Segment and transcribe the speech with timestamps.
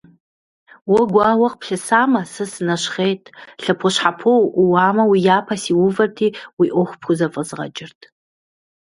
[0.91, 3.23] Уэ гуауэ къыплъысамэ, сэ сынэщхъейт,
[3.63, 6.27] лъэпощхьэпо уӀууамэ, уи япэ сиувэрти,
[6.57, 8.01] уи Ӏуэху пхузэфӀэзгъэкӀырт.